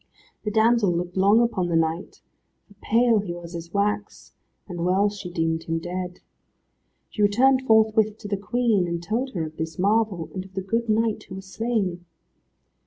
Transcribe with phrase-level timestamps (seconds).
[0.43, 2.23] The damsel looked long upon the knight,
[2.67, 4.33] for pale he was as wax,
[4.67, 6.21] and well she deemed him dead.
[7.11, 10.61] She returned forthwith to the Queen, and told her of this marvel, and of the
[10.61, 12.05] good knight who was slain.